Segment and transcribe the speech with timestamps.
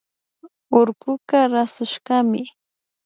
[0.79, 2.41] Urkuka rasushkami